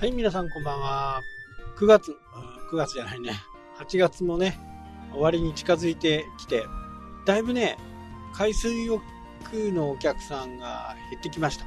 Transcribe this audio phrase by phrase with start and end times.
[0.00, 1.22] はい、皆さんこんばんは。
[1.76, 2.16] 9月、
[2.70, 3.34] 9月じゃないね。
[3.78, 4.58] 8月もね、
[5.12, 6.64] 終わりに近づいてきて、
[7.26, 7.76] だいぶね、
[8.32, 9.02] 海水浴
[9.52, 11.66] のお客さんが減ってきました。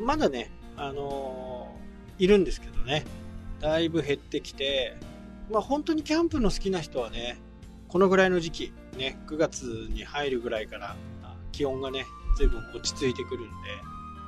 [0.00, 3.04] まだね、あのー、いるんですけどね、
[3.60, 4.96] だいぶ減ってきて、
[5.48, 7.38] まあ本当にキャンプの好きな人はね、
[7.86, 10.96] このぐらいの時期、ね、9月に入るぐらいから
[11.52, 12.06] 気温がね、
[12.38, 13.50] 随分落ち着いてくるんで、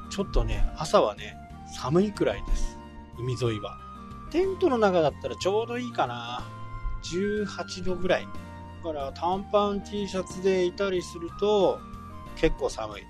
[0.09, 1.35] ちょっとね、朝はね、
[1.77, 2.80] 寒いくらいです。
[3.21, 3.79] 海沿いは。
[4.31, 6.43] テントの中だったらちょうどいいかな。
[7.03, 8.29] 18度ぐらい。
[8.85, 11.79] だから短パン T シャツでいたりすると
[12.37, 13.03] 結構寒い。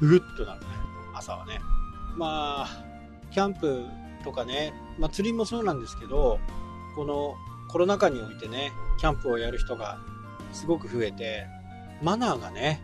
[0.00, 0.66] うぐっとなるね。
[1.14, 1.60] 朝はね。
[2.16, 2.84] まあ、
[3.30, 3.84] キャンプ
[4.24, 6.38] とかね、まあ釣りもそうなんですけど、
[6.96, 7.34] この
[7.68, 9.98] コロナ禍においてね、キャンプをやる人が
[10.52, 11.46] すごく増えて、
[12.02, 12.82] マナーがね、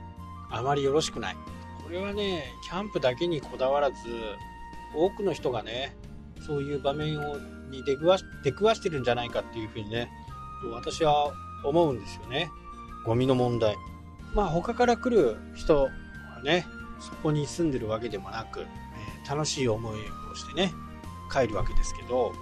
[0.51, 1.37] あまりよろしくない。
[1.83, 3.97] これはね、キャンプだけにこだわらず、
[4.95, 5.97] 多くの人がね、
[6.41, 7.37] そういう場面を
[7.71, 10.11] に出くわ出くわしてるんじゃないかっていうふうにね、
[10.73, 11.33] 私は
[11.65, 12.51] 思うんですよね。
[13.05, 13.77] ゴミの問題。
[14.35, 15.91] まあ他から来る人は
[16.45, 16.67] ね、
[17.01, 20.73] そこに住んでるわけでもなく、えー、楽しい思いをしてね、
[21.33, 22.33] 帰るわけですけど、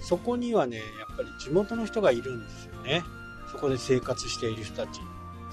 [0.00, 0.82] そこにはね、や
[1.12, 3.02] っぱり地元の人がいるんですよね。
[3.50, 5.00] そこで生活している人たち。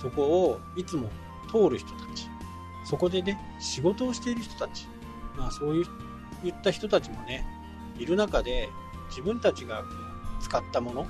[0.02, 1.10] そこをいつも
[1.52, 2.28] 通る人たち。
[2.86, 4.88] そこでね、仕事をしている人たち、
[5.36, 5.86] まあそういう
[6.48, 7.46] いった人たちもね、
[7.98, 8.70] いる中で、
[9.10, 9.84] 自分たちが
[10.42, 11.08] 使ったもの、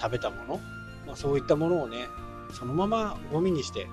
[0.00, 0.60] 食べたもの、
[1.06, 2.06] まあ、そういったものをね、
[2.52, 3.86] そのままゴミにして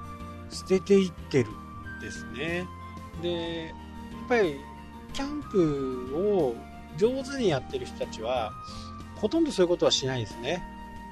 [0.50, 2.66] 捨てていってるんですね。
[3.22, 4.56] で、やっぱり
[5.14, 6.56] キャンプを
[6.98, 8.52] 上手にやってる人たちは、
[9.16, 10.64] ほとんどそういうことはしないですね。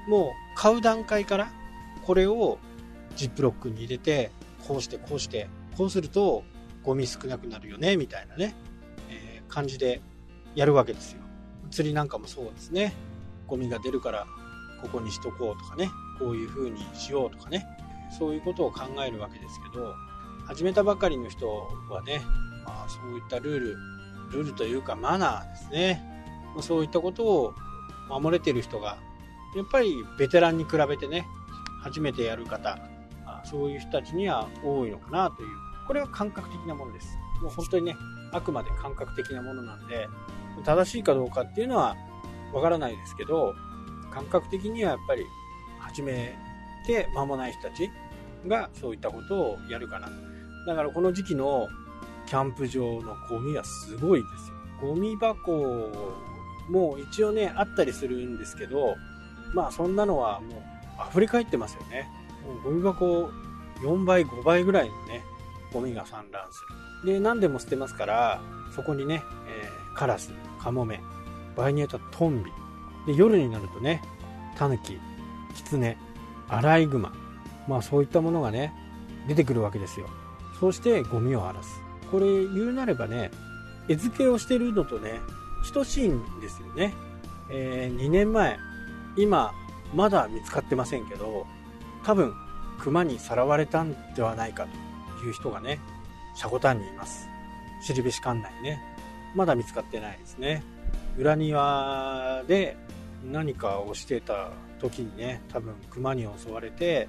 [0.08, 1.50] もう買う段階から
[2.04, 2.58] これを
[3.16, 4.30] ジップロックに入れて、
[4.66, 6.44] こうしてこうしてこうすると
[6.82, 8.54] ゴミ少なくなるよねみたいなね、
[9.08, 10.00] えー、感じで
[10.56, 11.22] やるわけですよ。
[11.70, 12.94] 釣りなんかもそうですね。
[13.46, 14.26] ゴミが出るから
[14.82, 15.88] ここにしとこうとかね。
[16.18, 17.64] こういう風にしようとかね。
[18.18, 19.94] そういうことを考えるわけですけど
[20.46, 21.46] 始めたばかりの人
[21.90, 22.22] はね、
[22.64, 23.76] まあ、そういったルール
[24.30, 26.02] ルールというかマナーですね。
[26.60, 27.54] そういったことを
[28.08, 28.96] 守れてる人が
[29.54, 31.26] やっぱりベテランに比べてね
[31.82, 32.78] 初めてやる方
[33.44, 35.48] そういう人たちには多いのかなという。
[35.86, 37.16] これは感覚的なものです。
[37.40, 37.96] もう本当にね、
[38.32, 40.08] あくまで感覚的なものなんで、
[40.64, 41.96] 正しいかどうかっていうのは
[42.52, 43.54] わからないですけど、
[44.12, 45.24] 感覚的にはやっぱり
[45.78, 46.34] 始め
[46.86, 47.90] て間もない人たち
[48.46, 50.08] がそういったことをやるかな。
[50.66, 51.68] だからこの時期の
[52.26, 54.56] キャンプ場のゴミはすごいですよ。
[54.88, 55.92] ゴミ箱
[56.68, 58.96] も一応ね、あったりするんですけど、
[59.54, 62.08] まあそんなのはもう溢れ返ってますよね。
[62.44, 63.30] もうゴミ箱
[63.82, 65.22] 4倍、5倍ぐらいのね、
[65.72, 66.60] ゴミが散乱す
[67.04, 67.12] る。
[67.12, 68.40] で、何でも捨てますから、
[68.74, 71.00] そこにね、え、カラス、カモメ、
[71.56, 72.52] 場合によってはトンビ。
[73.06, 74.02] で、夜になるとね、
[74.56, 74.98] タヌキ、
[75.54, 75.96] キツネ、
[76.48, 77.12] アライグマ。
[77.66, 78.72] まあそういったものがね、
[79.26, 80.06] 出てくるわけですよ。
[80.60, 81.80] そしてゴミを荒らす。
[82.10, 83.30] これ言うなればね、
[83.88, 85.20] 餌付けをしてるのとね、
[85.72, 86.94] 等しいんですよね。
[87.50, 88.58] えー、2年前、
[89.16, 89.52] 今、
[89.94, 91.46] まだ見つかってませんけど、
[92.04, 92.34] 多分、
[92.78, 94.66] 熊にさらわれたんではないか
[95.18, 95.80] という人がね、
[96.34, 97.28] シャコタンにいます。
[97.80, 98.95] 後志館内ね。
[99.36, 100.64] まだ見つかってないですね。
[101.18, 102.76] 裏庭で
[103.22, 107.08] 何かをしてた時にね、多分熊に襲われて、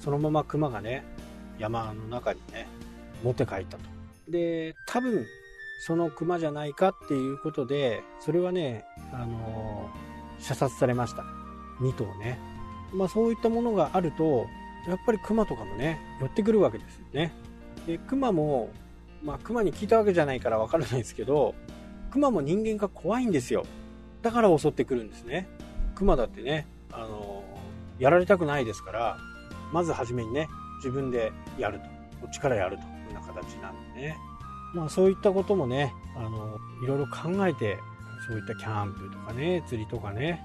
[0.00, 1.04] そのまま熊がね、
[1.58, 2.66] 山の中にね、
[3.22, 3.84] 持って帰ったと。
[4.28, 5.24] で、多分、
[5.86, 11.24] その熊じゃないかっていうことで、それはね、あのー、射殺されました。
[11.80, 12.40] 2頭ね。
[12.92, 14.46] まあそういったものがあると、
[14.88, 17.32] やっぱりクマとかもね、寄ってくるわけですよね。
[17.86, 18.70] で、クマも、
[19.22, 21.54] まあクマに聞いたわけじゃないからわからないですけど、
[22.10, 23.64] クマも人間が怖いんですよ。
[24.22, 25.48] だから襲ってくるんですね。
[25.94, 27.44] クマだってね、あの、
[27.98, 29.18] やられたくないですから、
[29.72, 30.48] まず初めにね、
[30.78, 31.84] 自分でやると。
[32.20, 34.18] こっちからやるというような形なんでね。
[34.74, 37.78] まあそういったこともね、あのー、いろいろ考えて、
[38.26, 40.42] そういったキャンプとかね、釣りとかね、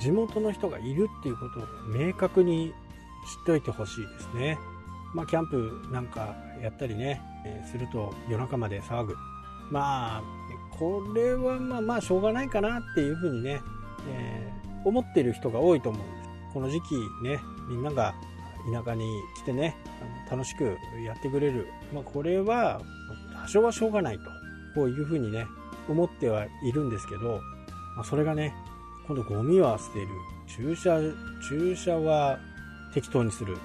[0.00, 2.72] 地元の人がいるっていうことを明確に
[3.38, 4.58] 知っておいてほしいですね。
[5.14, 9.16] まあ、キャンプなんかやったりね、えー、すると夜中まで騒ぐ。
[9.70, 10.22] まあ、
[10.78, 13.62] これはまあまあしょうがないかなっていうふうにね、
[14.08, 16.30] えー、思ってる人が多いと思うんです。
[16.52, 18.14] この時期ね、みんなが
[18.70, 19.06] 田舎に
[19.36, 19.76] 来てね、
[20.30, 21.68] 楽しくやってくれる。
[21.92, 22.80] まあ、これは
[23.42, 24.24] 多少はしょうがないと、
[24.74, 25.46] こういうふうにね、
[25.88, 27.40] 思ってはいるんですけど、
[27.96, 28.54] まあ、それがね、
[29.06, 30.08] 今度ゴミは捨てる。
[30.46, 31.00] 駐車、
[31.48, 32.38] 駐車は
[32.92, 33.56] 適当にする。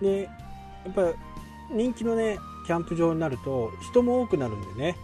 [0.00, 0.28] で、
[0.84, 1.12] やっぱ
[1.70, 4.96] 人気のね、キャンプ場になると人も多くなるんでね、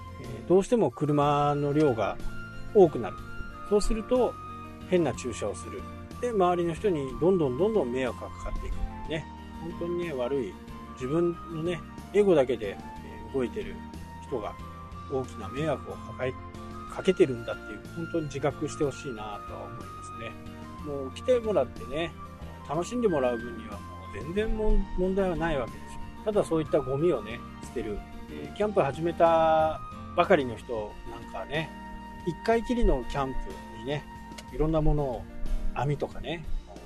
[0.48, 2.16] どうしても車の量が
[2.74, 3.16] 多くなる。
[3.68, 4.34] そうすると
[4.90, 5.82] 変な注射をする。
[6.20, 8.74] で周りの人にどんどんどんどん迷惑がかかっていく
[9.10, 9.26] ね。
[9.60, 10.52] 本当にね悪い
[10.94, 11.80] 自分のね
[12.12, 12.76] エゴだけで
[13.32, 13.74] 動いてる
[14.26, 14.54] 人が
[15.12, 16.32] 大きな迷惑を抱え
[16.94, 20.30] かけてるんだっていう本当に自覚してほしいなとは思いますね。
[20.86, 22.12] もう来てもらってね
[22.68, 27.98] 楽しんでもらう分にはもう全然問題はないわけですただそういったゴミをね捨てる、
[28.30, 29.80] えキャンプ始めた
[30.16, 31.70] ばかりの人なんかね
[32.26, 33.38] 1回きりのキャンプ
[33.80, 34.04] にね
[34.52, 35.24] いろんなものを
[35.74, 36.44] 網とかね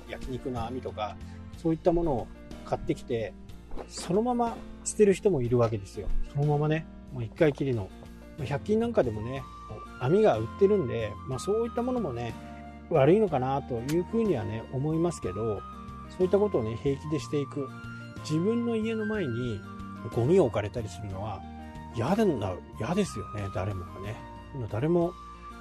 [0.09, 1.17] 焼肉の網とか
[1.63, 2.27] そういったものを
[2.65, 3.33] 買ってきて
[3.89, 6.09] そのまま捨てる人もいるわけですよ。
[6.33, 7.89] そのままねもう1回きりの
[8.39, 9.43] 100均なんかでもね
[10.01, 12.35] 網が売ってるんで、まあ、そういったものもね
[12.91, 15.61] 悪いのかなというふうにはね思いますけど
[16.11, 17.69] そういったことをね平気でしていく。
[18.21, 19.61] 自分の家の前に
[20.15, 21.41] ゴミを置かれたりするのは
[21.95, 22.25] 嫌だ
[22.79, 24.17] 嫌ですよね誰もがね。
[24.71, 25.13] 誰も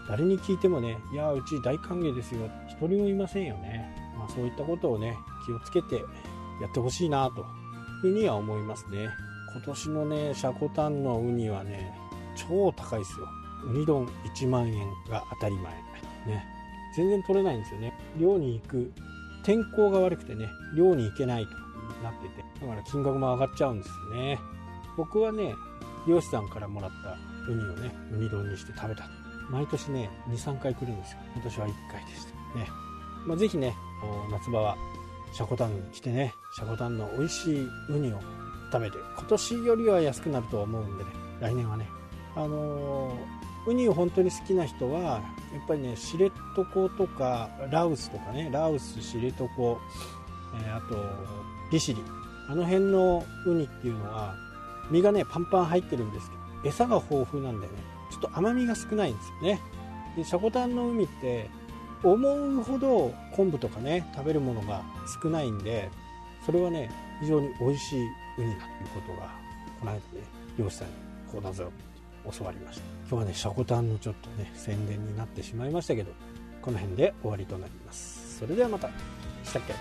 [0.07, 2.49] 誰に聞いてもねいやうち大歓迎ですよ。
[2.67, 5.15] 一人もいませんよね、まあ、そういったことをね
[5.45, 5.95] 気をつけて
[6.61, 7.41] やってほしいなと
[8.07, 9.09] いうふうには思いますね。
[9.53, 11.93] 今年のねシャコタンのウニはね
[12.35, 13.27] 超高いですよ。
[13.65, 15.73] ウニ丼1万円が当たり前。
[16.25, 16.45] ね。
[16.95, 17.93] 全然取れないんですよね。
[18.17, 18.91] 漁に行く
[19.47, 21.53] 天候が悪くてね漁に行けないと
[22.03, 24.39] なっててだから金額も上がっちゃうんですよね。
[24.97, 25.55] 僕はね
[26.05, 27.17] 漁師さんからもらった
[27.49, 29.09] ウニをねウニ丼にして食べた
[29.49, 31.19] 毎年ね23回来るんですよ。
[31.33, 32.59] 今年は1回でした。
[32.59, 32.67] ね、
[33.25, 33.73] まあ、ぜひね
[34.29, 34.75] 夏場は
[35.31, 38.19] シャコタンに来てねシャコタンの美味しいウニを
[38.69, 41.09] 食べて今年よりは安くなると思うんでね
[41.39, 41.87] 来年はね。
[42.35, 43.15] あのー、
[43.65, 45.19] ウニを本当に好きな人はや
[45.63, 46.33] っぱりね知床
[46.97, 50.95] とかラウスとかねラウス知床、えー、あと
[51.71, 52.01] 利尻
[52.49, 54.35] あの辺のウニっていうのは
[54.89, 57.97] 身がねパンパン入ってるんですけど餌が豊富なんでね。
[58.09, 59.61] ちょっと甘みが少ないんですよね。
[60.15, 61.49] でシャコタンの海って
[62.03, 64.83] 思うほど昆布とかね食べるものが
[65.21, 65.89] 少ないんで
[66.45, 66.89] それはね
[67.19, 68.01] 非常に美味しい
[68.37, 69.29] ウニだということが
[69.79, 70.01] この間ね
[70.57, 70.93] 漁師さんに
[71.31, 71.71] こうだぞ
[72.31, 72.83] 教わりました。
[73.09, 76.11] 今日はねシャコタンのちょっとね宣伝になってしまいましたけど
[76.61, 78.39] この辺で終わりとなります。
[78.39, 78.89] それではまた。
[79.43, 79.73] したっけ？